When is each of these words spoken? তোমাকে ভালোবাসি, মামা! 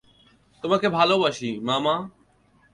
তোমাকে 0.63 0.87
ভালোবাসি, 0.89 1.49
মামা! 1.59 1.95